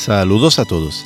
[0.00, 1.04] Saludos a todos.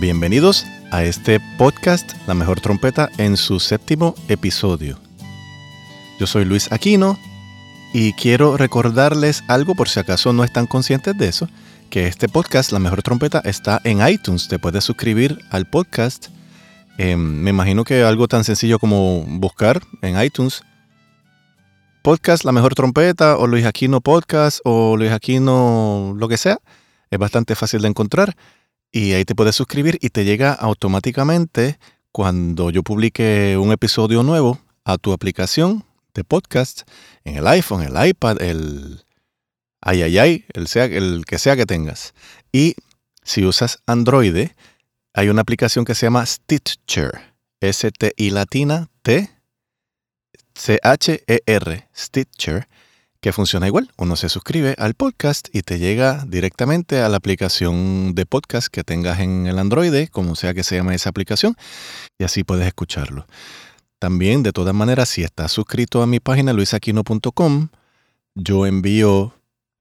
[0.00, 4.98] Bienvenidos a este podcast La Mejor Trompeta en su séptimo episodio.
[6.18, 7.16] Yo soy Luis Aquino
[7.94, 11.48] y quiero recordarles algo por si acaso no están conscientes de eso,
[11.88, 14.48] que este podcast La Mejor Trompeta está en iTunes.
[14.48, 16.26] Te puedes suscribir al podcast.
[16.98, 20.64] Em, me imagino que algo tan sencillo como buscar en iTunes
[22.02, 26.58] podcast La Mejor Trompeta o Luis Aquino Podcast o Luis Aquino lo que sea.
[27.10, 28.36] Es bastante fácil de encontrar
[28.90, 31.78] y ahí te puedes suscribir y te llega automáticamente
[32.12, 36.82] cuando yo publique un episodio nuevo a tu aplicación de podcast
[37.24, 39.04] en el iPhone, el iPad, el
[39.80, 42.14] ay ay ay, el, el que sea que tengas.
[42.52, 42.74] Y
[43.22, 44.48] si usas Android,
[45.12, 47.36] hay una aplicación que se llama Stitcher.
[47.60, 49.30] S-T-I latina T
[50.56, 52.66] C-H-E-R, Stitcher,
[53.26, 53.90] que funciona igual.
[53.96, 58.84] Uno se suscribe al podcast y te llega directamente a la aplicación de podcast que
[58.84, 61.56] tengas en el Android, como sea que se llame esa aplicación,
[62.20, 63.26] y así puedes escucharlo.
[63.98, 67.70] También, de todas maneras, si estás suscrito a mi página luisaquino.com,
[68.36, 69.34] yo envío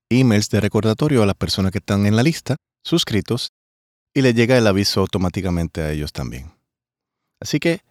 [0.09, 3.51] emails de recordatorio a las personas que están en la lista, suscritos,
[4.15, 6.51] y le llega el aviso automáticamente a ellos también.
[7.39, 7.81] Así que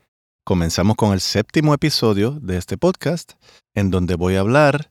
[0.42, 3.34] comenzamos con el séptimo episodio de este podcast,
[3.76, 4.90] en donde voy a hablar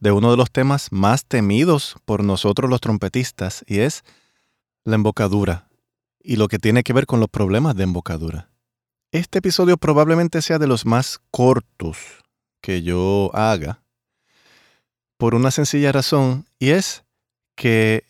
[0.00, 4.04] de uno de los temas más temidos por nosotros los trompetistas, y es
[4.84, 5.68] la embocadura,
[6.20, 8.50] y lo que tiene que ver con los problemas de embocadura.
[9.10, 11.98] Este episodio probablemente sea de los más cortos
[12.60, 13.82] que yo haga,
[15.16, 17.04] por una sencilla razón, y es
[17.56, 18.04] que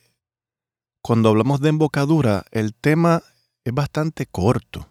[1.00, 3.22] cuando hablamos de embocadura, el tema
[3.64, 4.88] es bastante corto.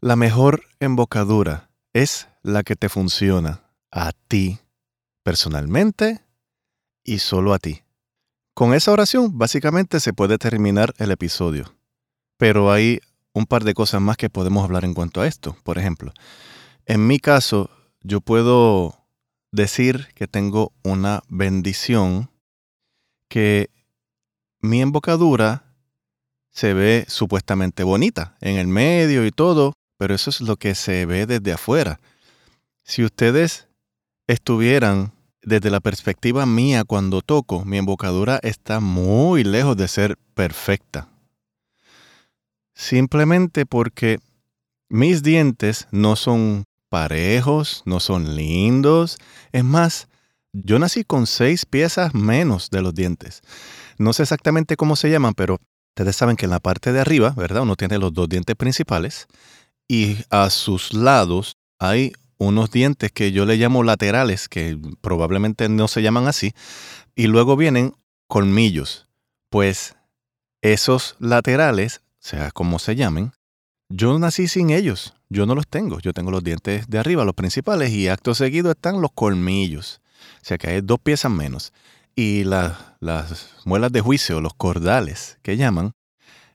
[0.00, 4.61] La mejor embocadura es la que te funciona a ti
[5.22, 6.20] personalmente
[7.04, 7.82] y solo a ti.
[8.54, 11.74] Con esa oración básicamente se puede terminar el episodio.
[12.36, 13.00] Pero hay
[13.32, 15.56] un par de cosas más que podemos hablar en cuanto a esto.
[15.62, 16.12] Por ejemplo,
[16.86, 17.70] en mi caso,
[18.02, 18.98] yo puedo
[19.52, 22.30] decir que tengo una bendición
[23.28, 23.70] que
[24.60, 25.64] mi embocadura
[26.50, 31.06] se ve supuestamente bonita en el medio y todo, pero eso es lo que se
[31.06, 32.00] ve desde afuera.
[32.84, 33.68] Si ustedes
[34.26, 35.12] estuvieran
[35.42, 41.08] desde la perspectiva mía cuando toco, mi embocadura está muy lejos de ser perfecta.
[42.74, 44.18] Simplemente porque
[44.88, 49.16] mis dientes no son parejos, no son lindos.
[49.50, 50.08] Es más,
[50.52, 53.40] yo nací con seis piezas menos de los dientes.
[53.98, 55.58] No sé exactamente cómo se llaman, pero
[55.96, 57.62] ustedes saben que en la parte de arriba, ¿verdad?
[57.62, 59.26] Uno tiene los dos dientes principales
[59.88, 62.12] y a sus lados hay
[62.46, 66.52] unos dientes que yo le llamo laterales, que probablemente no se llaman así,
[67.14, 67.94] y luego vienen
[68.28, 69.08] colmillos.
[69.50, 69.96] Pues
[70.62, 73.32] esos laterales, sea como se llamen,
[73.88, 77.34] yo nací sin ellos, yo no los tengo, yo tengo los dientes de arriba, los
[77.34, 80.00] principales, y acto seguido están los colmillos,
[80.40, 81.72] o sea que hay dos piezas menos.
[82.14, 82.76] Y las
[83.64, 85.92] muelas de juicio, los cordales que llaman,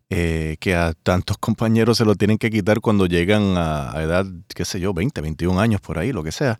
[0.09, 4.25] eh, que a tantos compañeros se lo tienen que quitar cuando llegan a, edad,
[4.55, 6.59] qué sé yo, 20, 21 años por ahí, lo que sea.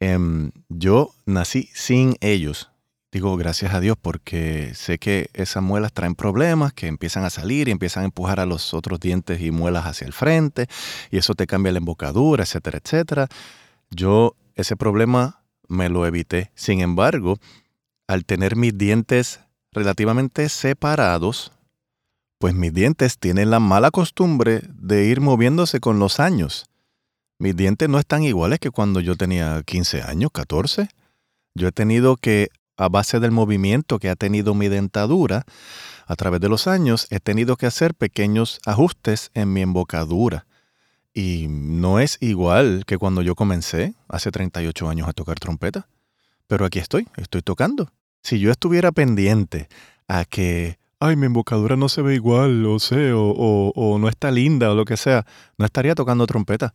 [0.00, 2.70] Em, yo nací sin ellos.
[3.12, 7.68] Digo gracias a Dios porque sé que esas muelas traen problemas, que empiezan a salir
[7.68, 10.68] y empiezan a empujar a los otros dientes y muelas hacia el frente
[11.10, 13.28] y eso te cambia la embocadura, etcétera, etcétera.
[13.90, 16.50] Yo ese problema me lo evité.
[16.54, 17.38] Sin embargo,
[18.06, 19.40] al tener mis dientes
[19.72, 21.52] relativamente separados,
[22.40, 26.70] pues mis dientes tienen la mala costumbre de ir moviéndose con los años.
[27.38, 30.88] Mis dientes no están iguales que cuando yo tenía 15 años, 14.
[31.54, 32.48] Yo he tenido que,
[32.78, 35.44] a base del movimiento que ha tenido mi dentadura,
[36.06, 40.46] a través de los años, he tenido que hacer pequeños ajustes en mi embocadura.
[41.12, 45.88] Y no es igual que cuando yo comencé, hace 38 años, a tocar trompeta.
[46.46, 47.92] Pero aquí estoy, estoy tocando.
[48.22, 49.68] Si yo estuviera pendiente
[50.08, 53.32] a que ay, mi embocadura no se ve igual, o sé, o,
[53.74, 55.26] o, no está linda, o lo que sea,
[55.56, 56.74] no estaría tocando trompeta.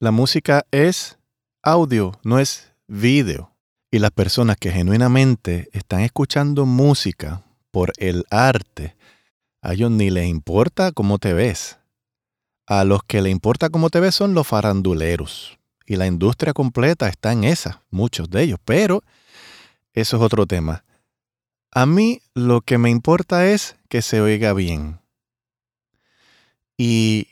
[0.00, 1.18] La música es
[1.62, 3.52] audio, no es video.
[3.90, 8.96] Y las personas que genuinamente están escuchando música por el arte,
[9.62, 11.78] A ellos ni les importa cómo te ves.
[12.66, 15.58] A los que le importa cómo te ves son los faranduleros.
[15.86, 18.58] Y la industria completa está en esa, muchos de ellos.
[18.64, 19.02] Pero
[19.94, 20.84] eso es otro tema.
[21.76, 25.00] A mí lo que me importa es que se oiga bien.
[26.78, 27.26] Y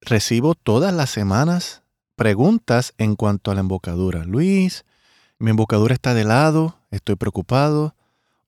[0.00, 1.82] recibo todas las semanas
[2.16, 4.24] preguntas en cuanto a la embocadura.
[4.24, 4.84] Luis,
[5.38, 7.94] mi embocadura está de lado, estoy preocupado.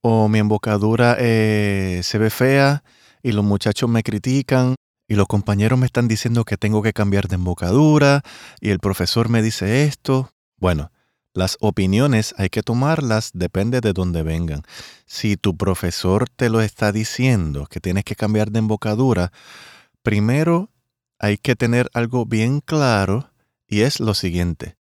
[0.00, 2.82] O mi embocadura eh, se ve fea
[3.22, 4.74] y los muchachos me critican
[5.06, 8.22] y los compañeros me están diciendo que tengo que cambiar de embocadura
[8.60, 10.32] y el profesor me dice esto.
[10.58, 10.90] Bueno,
[11.34, 14.62] las opiniones hay que tomarlas, depende de dónde vengan.
[15.04, 19.32] Si tu profesor te lo está diciendo que tienes que cambiar de embocadura,
[20.02, 20.70] primero
[21.18, 23.30] hay que tener algo bien claro
[23.66, 24.76] y es lo siguiente.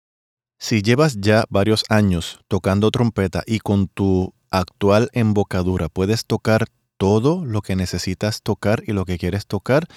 [0.57, 6.65] Si llevas ya varios años tocando trompeta y con tu actual embocadura puedes tocar
[6.97, 9.87] todo lo que necesitas tocar y lo que quieres tocar,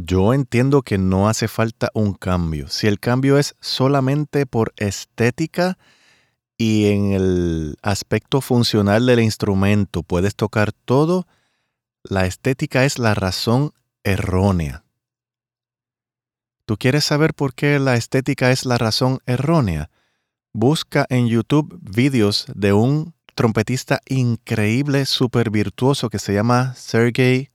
[0.00, 2.68] yo entiendo que no hace falta un cambio.
[2.68, 5.76] Si el cambio es solamente por estética
[6.56, 11.26] y en el aspecto funcional del instrumento puedes tocar todo,
[12.04, 13.72] la estética es la razón
[14.04, 14.84] errónea.
[16.64, 19.90] ¿Tú quieres saber por qué la estética es la razón errónea?
[20.52, 27.50] Busca en YouTube vídeos de un trompetista increíble, súper virtuoso que se llama Sergei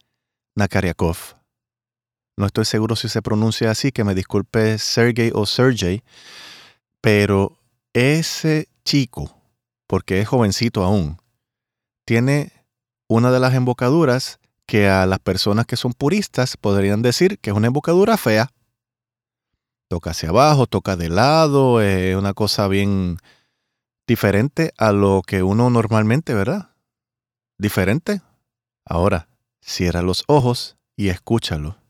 [0.56, 1.43] Nakaryakov
[2.36, 6.04] no estoy seguro si se pronuncia así, que me disculpe Sergey o Sergey,
[7.02, 7.60] pero
[7.94, 9.38] ese chico,
[9.88, 11.22] porque es jovencito aún,
[12.06, 12.52] tiene
[13.08, 17.56] una de las embocaduras que a las personas que son puristas podrían decir que es
[17.56, 18.52] una embocadura fea.
[19.90, 23.18] Toca hacia abajo, toca de lado, es una cosa bien
[24.08, 26.72] diferente a lo que uno normalmente, ¿verdad?
[27.60, 28.22] Diferente.
[28.86, 29.28] Ahora,
[29.62, 31.83] cierra los ojos y escúchalo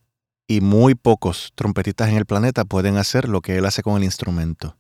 [0.54, 4.04] y muy pocos trompetistas en el planeta pueden hacer lo que él hace con el
[4.04, 4.78] instrumento.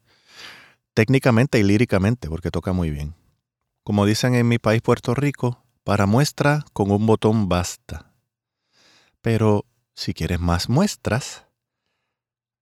[0.93, 3.15] Técnicamente y líricamente, porque toca muy bien.
[3.83, 8.13] Como dicen en mi país, Puerto Rico, para muestra con un botón basta.
[9.21, 9.65] Pero
[9.95, 11.45] si quieres más muestras,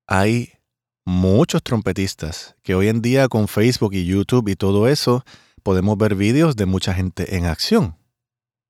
[0.08, 0.54] hay
[1.04, 5.26] muchos trompetistas que hoy en día con Facebook y YouTube y todo eso
[5.64, 7.98] podemos ver vídeos de mucha gente en acción.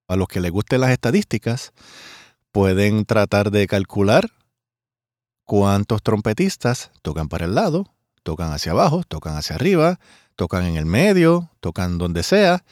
[0.08, 1.74] A los que les gusten las estadísticas,
[2.52, 4.32] pueden tratar de calcular
[5.46, 7.94] cuántos trompetistas tocan para el lado,
[8.24, 10.00] tocan hacia abajo, tocan hacia arriba,
[10.36, 12.64] tocan en el medio, tocan donde sea,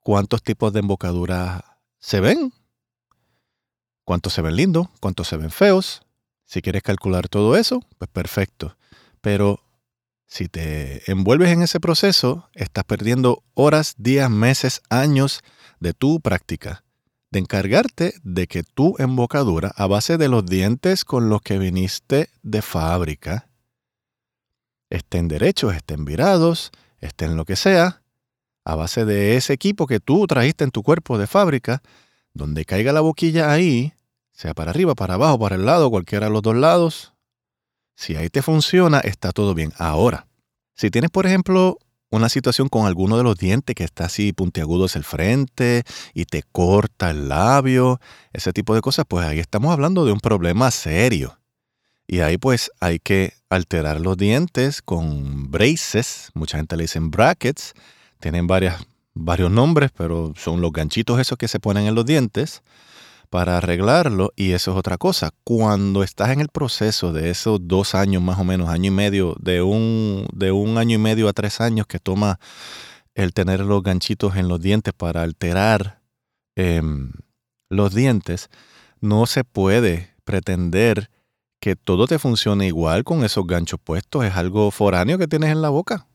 [0.00, 1.62] cuántos tipos de embocaduras
[1.98, 2.52] se ven,
[4.04, 6.02] cuántos se ven lindos, cuántos se ven feos.
[6.44, 8.76] Si quieres calcular todo eso, pues perfecto.
[9.20, 9.60] Pero
[10.26, 15.42] si te envuelves en ese proceso, estás perdiendo horas, días, meses, años
[15.78, 16.84] de tu práctica
[17.30, 22.28] de encargarte de que tu embocadura, a base de los dientes con los que viniste
[22.42, 23.48] de fábrica,
[24.90, 28.02] estén derechos, estén virados, estén lo que sea,
[28.64, 31.82] a base de ese equipo que tú trajiste en tu cuerpo de fábrica,
[32.34, 33.94] donde caiga la boquilla ahí,
[34.32, 37.14] sea para arriba, para abajo, para el lado, cualquiera de los dos lados,
[37.94, 39.72] si ahí te funciona, está todo bien.
[39.76, 40.26] Ahora,
[40.74, 41.78] si tienes, por ejemplo,
[42.10, 46.24] una situación con alguno de los dientes que está así puntiagudo hacia el frente y
[46.24, 48.00] te corta el labio,
[48.32, 51.38] ese tipo de cosas, pues ahí estamos hablando de un problema serio.
[52.06, 57.74] Y ahí pues hay que alterar los dientes con braces, mucha gente le dicen brackets,
[58.18, 58.82] tienen varias,
[59.14, 62.62] varios nombres, pero son los ganchitos esos que se ponen en los dientes
[63.30, 65.30] para arreglarlo y eso es otra cosa.
[65.44, 69.36] Cuando estás en el proceso de esos dos años más o menos, año y medio,
[69.40, 72.38] de un, de un año y medio a tres años que toma
[73.14, 76.02] el tener los ganchitos en los dientes para alterar
[76.56, 77.12] em,
[77.68, 78.50] los dientes,
[79.00, 81.10] no se puede pretender
[81.60, 84.24] que todo te funcione igual con esos ganchos puestos.
[84.24, 86.06] Es algo foráneo que tienes en la boca.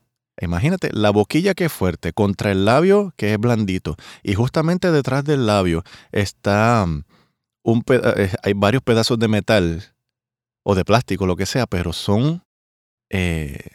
[0.42, 3.96] Imagínate, la boquilla que es fuerte contra el labio que es blandito.
[4.24, 7.04] Y justamente detrás del labio está mm,
[7.64, 9.84] un eh, hay varios pedazos de metal
[10.64, 12.44] o de plástico, lo que sea, pero son,
[13.10, 13.70] eh,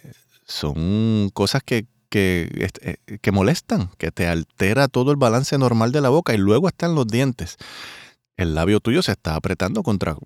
[0.45, 6.01] son cosas que, que, eh, que molestan, que te altera todo el balance normal de
[6.01, 7.57] la boca y luego están los dientes.
[8.37, 10.17] El labio tuyo se está apretando contra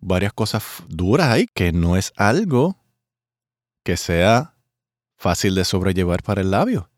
[0.00, 2.76] varias cosas duras ahí, que no es algo
[3.84, 4.54] que sea
[5.20, 6.88] fácil de sobrellevar para el labio.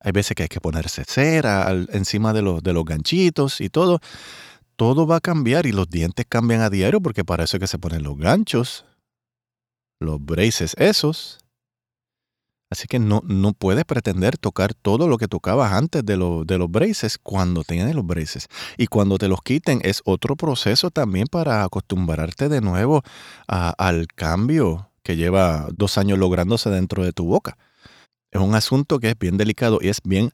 [0.00, 4.00] Hay veces que hay que ponerse cera encima de los, de los ganchitos y todo.
[4.74, 7.66] Todo va a cambiar y los dientes cambian a diario porque para eso es que
[7.68, 8.84] se ponen los ganchos,
[10.00, 11.38] los braces esos.
[12.68, 16.68] Así que no, no puedes pretender tocar todo lo que tocabas antes de, de los
[16.68, 18.48] braces cuando tienes los braces.
[18.76, 23.02] Y cuando te los quiten es otro proceso también para acostumbrarte de nuevo
[23.46, 27.56] al cambio que lleva dos años lográndose dentro de tu boca.
[28.32, 30.30] Es un asunto que es bien delicado y es bien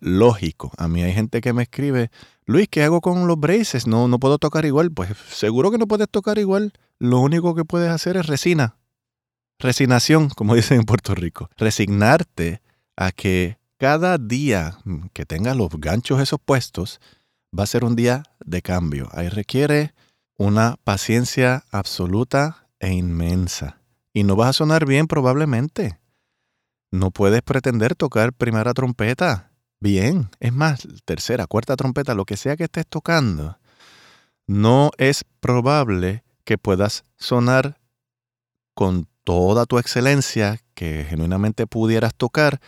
[0.00, 0.72] lógico.
[0.78, 2.10] A mí hay gente que me escribe,
[2.44, 3.86] Luis, ¿qué hago con los braces?
[3.86, 4.90] No, no puedo tocar igual.
[4.90, 6.72] Pues seguro que no puedes tocar igual.
[6.98, 8.76] Lo único que puedes hacer es resina.
[9.60, 11.48] Resignación, como dicen en Puerto Rico.
[11.56, 12.62] Resignarte
[12.96, 14.78] a que cada día
[15.12, 17.00] que tengas los ganchos esos puestos
[17.56, 19.08] va a ser un día de cambio.
[19.12, 19.94] Ahí requiere
[20.36, 23.75] una paciencia absoluta e inmensa.
[24.16, 25.98] Y no vas a sonar bien probablemente.
[26.90, 30.30] No puedes pretender tocar primera trompeta bien.
[30.40, 33.58] Es más, tercera, cuarta trompeta, lo que sea que estés tocando.
[34.46, 37.78] No es probable que puedas sonar
[38.72, 42.62] con toda tu excelencia que genuinamente pudieras tocar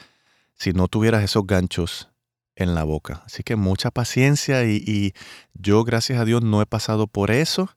[0.52, 2.10] si no tuvieras esos ganchos
[2.56, 3.22] en la boca.
[3.24, 5.14] Así que mucha paciencia y, y,
[5.54, 7.70] yo gracias a Dios no he pasado por eso,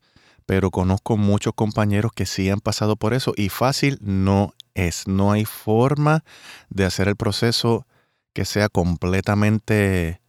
[0.51, 5.07] pero conozco muchos compañeros que sí han pasado por eso y fácil no es.
[5.07, 6.25] No hay forma
[6.69, 7.87] de hacer el proceso
[8.33, 10.19] que sea completamente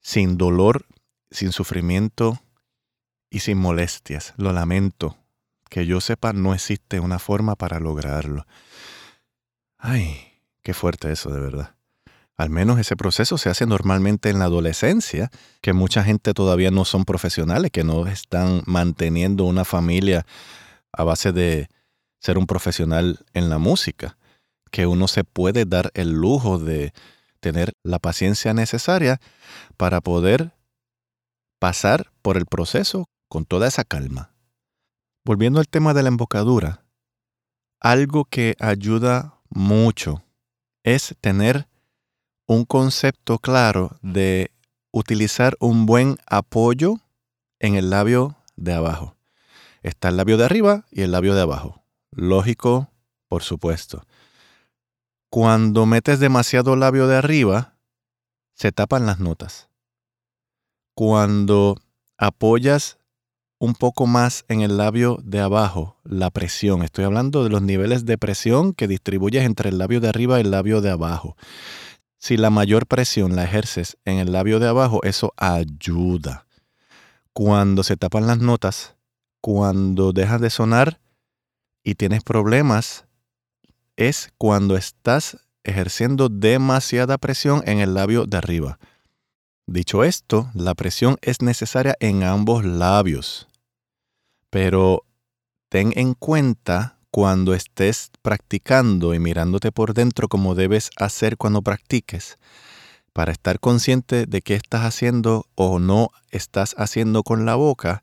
[0.00, 0.86] sin dolor,
[1.30, 2.40] sin sufrimiento
[3.28, 4.32] y sin molestias.
[4.38, 5.18] Lo lamento,
[5.68, 8.46] que yo sepa, no existe una forma para lograrlo.
[9.76, 11.74] Ay, qué fuerte eso, de verdad.
[12.36, 16.84] Al menos ese proceso se hace normalmente en la adolescencia, que mucha gente todavía no
[16.84, 20.26] son profesionales, que no están manteniendo una familia
[20.92, 21.68] a base de
[22.20, 24.16] ser un profesional en la música,
[24.72, 26.92] que uno se puede dar el lujo de
[27.38, 29.20] tener la paciencia necesaria
[29.76, 30.54] para poder
[31.60, 34.34] pasar por el proceso con toda esa calma.
[35.24, 36.84] Volviendo al tema de la embocadura,
[37.80, 40.24] algo que ayuda mucho
[40.82, 41.68] es tener
[42.46, 44.50] un concepto claro de
[44.90, 46.96] utilizar un buen apoyo
[47.58, 49.16] en el labio de abajo.
[49.82, 51.82] Está el labio de arriba y el labio de abajo.
[52.10, 52.90] Lógico,
[53.28, 54.06] por supuesto.
[55.30, 57.74] Cuando metes demasiado labio de arriba,
[58.54, 59.68] se tapan las notas.
[60.94, 61.76] Cuando
[62.16, 62.98] apoyas
[63.58, 66.82] un poco más en el labio de abajo, la presión.
[66.82, 70.42] Estoy hablando de los niveles de presión que distribuyes entre el labio de arriba y
[70.42, 71.36] el labio de abajo.
[72.24, 76.46] Si la mayor presión la ejerces en el labio de abajo, eso ayuda.
[77.34, 78.96] Cuando se tapan las notas,
[79.42, 81.00] cuando dejas de sonar
[81.82, 83.04] y tienes problemas,
[83.96, 88.78] es cuando estás ejerciendo demasiada presión en el labio de arriba.
[89.66, 93.48] Dicho esto, la presión es necesaria en ambos labios.
[94.48, 95.04] Pero
[95.68, 102.40] ten en cuenta cuando estés practicando y mirándote por dentro como debes hacer cuando practiques,
[103.12, 108.02] para estar consciente de qué estás haciendo o no estás haciendo con la boca,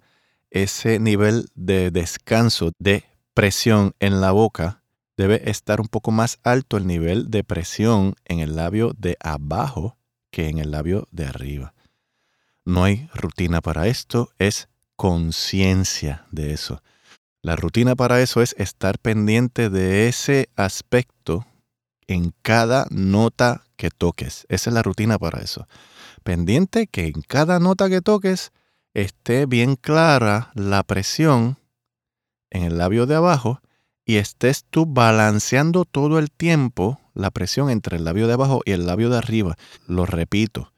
[0.50, 3.04] ese nivel de descanso, de
[3.34, 4.82] presión en la boca,
[5.18, 9.98] debe estar un poco más alto el nivel de presión en el labio de abajo
[10.30, 11.74] que en el labio de arriba.
[12.64, 16.82] No hay rutina para esto, es conciencia de eso.
[17.44, 21.48] La rutina para eso es estar pendiente de ese aspecto
[22.06, 24.46] en cada nota que toques.
[24.48, 25.68] Esa es la rutina para eso.
[26.24, 28.52] Pendiente que en cada nota que toques
[28.94, 31.58] esté bien clara la presión
[32.52, 33.62] en el labio de abajo
[34.06, 38.72] y estés tú balanceando todo el tiempo la presión entre el labio de abajo y
[38.72, 39.58] el labio de arriba.
[39.88, 40.71] Lo repito,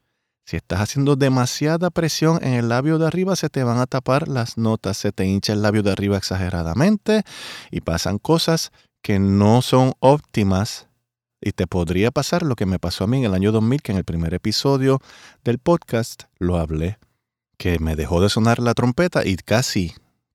[0.44, 4.28] si estás haciendo demasiada presión en el labio de arriba, se te van a tapar
[4.28, 7.22] las notas, se te hincha el labio de arriba exageradamente
[7.70, 8.70] y pasan cosas
[9.02, 10.88] que no son óptimas.
[11.40, 13.92] Y te podría pasar lo que me pasó a mí en el año 2000, que
[13.92, 15.00] en el primer episodio
[15.44, 16.98] del podcast lo hablé,
[17.58, 19.94] que me dejó de sonar la trompeta y casi,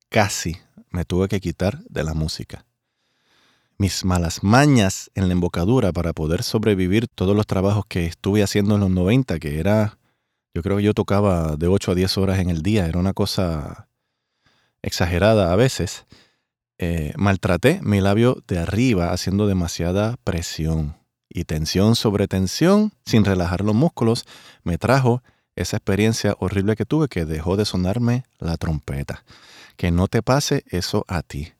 [0.09, 0.57] casi
[0.91, 2.65] me tuve que quitar de la música
[3.79, 8.75] mis malas mañas en la embocadura para poder sobrevivir todos los trabajos que estuve haciendo
[8.75, 9.97] en los 90, que era,
[10.53, 13.13] yo creo que yo tocaba de 8 a 10 horas en el día, era una
[13.13, 13.89] cosa
[14.81, 16.05] exagerada a veces.
[16.77, 23.61] Eh, maltraté mi labio de arriba haciendo demasiada presión y tensión sobre tensión sin relajar
[23.61, 24.25] los músculos
[24.63, 25.21] me trajo
[25.55, 29.25] esa experiencia horrible que tuve que dejó de sonarme la trompeta.
[29.75, 31.53] Que no te pase eso a ti.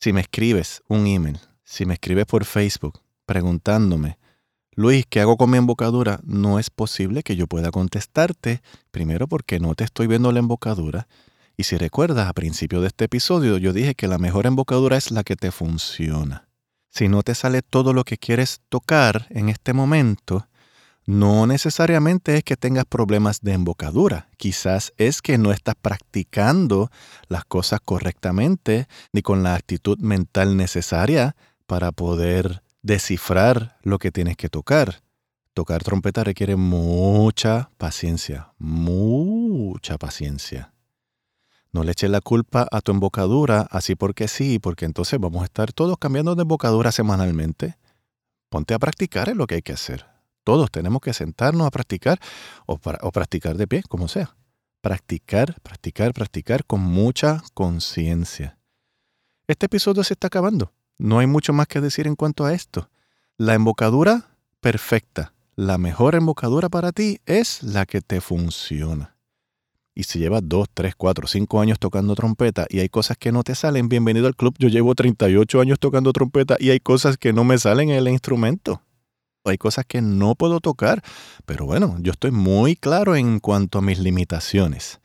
[0.00, 1.38] Si me escribes un email
[1.72, 4.18] si me escribes por Facebook preguntándome,
[4.74, 6.20] Luis, ¿qué hago con mi embocadura?
[6.24, 11.08] No es posible que yo pueda contestarte, primero porque no te estoy viendo la embocadura.
[11.58, 15.10] Y si recuerdas, a principio de este episodio yo dije que la mejor embocadura es
[15.10, 16.48] la que te funciona.
[16.88, 20.48] Si no te sale todo lo que quieres tocar en este momento,
[21.04, 26.90] no necesariamente es que tengas problemas de embocadura, quizás es que no estás practicando
[27.28, 31.36] las cosas correctamente ni con la actitud mental necesaria
[31.66, 35.02] para poder descifrar lo que tienes que tocar.
[35.54, 40.72] Tocar trompeta requiere mucha paciencia, mucha paciencia.
[41.72, 45.46] No le eches la culpa a tu embocadura así porque sí, porque entonces vamos a
[45.46, 47.78] estar todos cambiando de embocadura semanalmente.
[48.50, 50.06] Ponte a practicar es lo que hay que hacer.
[50.44, 52.18] Todos tenemos que sentarnos a practicar
[52.66, 54.36] o, o practicar de pie, como sea.
[54.80, 58.58] Practicar, practicar, practicar con mucha conciencia.
[59.46, 60.72] Este episodio se está acabando.
[61.02, 62.88] No hay mucho más que decir en cuanto a esto.
[63.36, 69.16] La embocadura perfecta, la mejor embocadura para ti es la que te funciona.
[69.96, 73.42] Y si llevas 2, 3, 4, 5 años tocando trompeta y hay cosas que no
[73.42, 74.54] te salen, bienvenido al club.
[74.60, 78.06] Yo llevo 38 años tocando trompeta y hay cosas que no me salen en el
[78.06, 78.80] instrumento.
[79.44, 81.02] Hay cosas que no puedo tocar,
[81.46, 85.00] pero bueno, yo estoy muy claro en cuanto a mis limitaciones.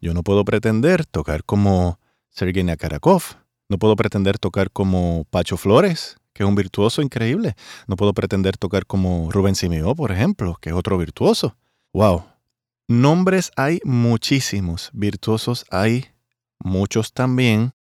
[0.00, 6.16] Yo no puedo pretender tocar como Sergei Nakarakov, no puedo pretender tocar como Pacho Flores,
[6.32, 7.54] que es un virtuoso increíble.
[7.86, 11.56] No puedo pretender tocar como Rubén Simeó, por ejemplo, que es otro virtuoso.
[11.92, 12.24] ¡Wow!
[12.88, 16.06] Nombres hay muchísimos, virtuosos hay
[16.58, 17.72] muchos también.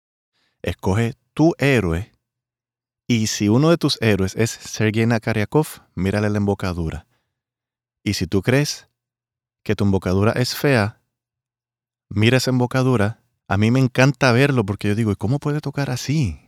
[0.61, 2.11] Escoge tu héroe
[3.11, 7.07] y si uno de tus héroes es Sergei Nakaryakov, mírale la embocadura.
[8.05, 8.87] Y si tú crees
[9.63, 11.01] que tu embocadura es fea,
[12.07, 13.20] mira esa embocadura.
[13.51, 16.39] A mí me encanta verlo porque yo digo, ¿y cómo puede tocar así?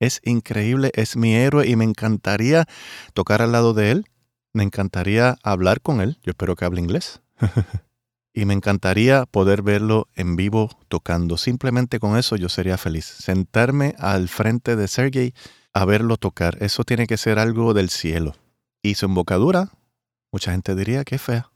[0.00, 2.66] Es increíble, es mi héroe y me encantaría
[3.14, 4.06] tocar al lado de él.
[4.52, 6.18] Me encantaría hablar con él.
[6.24, 7.22] Yo espero que hable inglés.
[8.34, 11.36] y me encantaría poder verlo en vivo tocando.
[11.36, 13.04] Simplemente con eso yo sería feliz.
[13.04, 15.34] Sentarme al frente de Sergei
[15.72, 16.60] a verlo tocar.
[16.60, 18.34] Eso tiene que ser algo del cielo.
[18.82, 19.70] Y su embocadura,
[20.32, 21.52] mucha gente diría que es fea.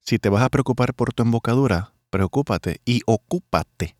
[0.00, 3.96] Si te vas a preocupar por tu embocadura, preocúpate y ocúpate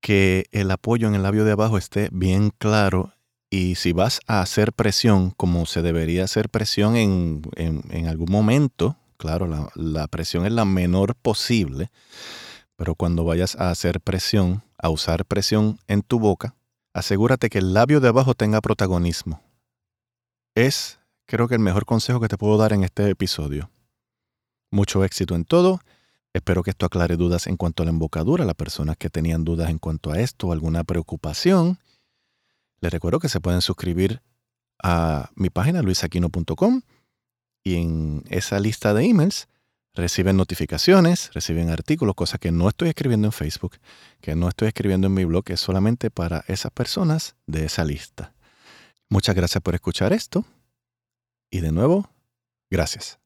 [0.00, 3.12] que el apoyo en el labio de abajo esté bien claro
[3.50, 8.96] y si vas a hacer presión, como se debería hacer presión en, en, algún momento,
[9.16, 11.90] claro, la, la, presión es la menor posible,
[12.76, 16.54] pero cuando vayas a hacer presión, a usar presión en tu boca,
[16.92, 19.42] asegúrate que el labio de abajo tenga protagonismo.
[20.54, 23.70] Es, creo que, el mejor consejo que te puedo dar en este episodio.
[24.70, 25.80] Mucho éxito en todo.
[26.38, 29.70] Espero que esto aclare dudas en cuanto a la embocadura, las personas que tenían dudas
[29.70, 31.80] en cuanto a esto alguna preocupación.
[32.80, 34.22] Les recuerdo que se pueden suscribir
[34.80, 36.82] a mi página luisaquino.com
[37.64, 39.48] y en esa lista de emails
[39.94, 43.76] reciben notificaciones, reciben artículos, cosas que no estoy escribiendo en Facebook,
[44.20, 48.32] que no estoy escribiendo en mi blog, es solamente para esas personas de esa lista.
[49.08, 50.44] Muchas gracias por escuchar esto
[51.50, 52.08] y de nuevo,
[52.70, 53.18] gracias.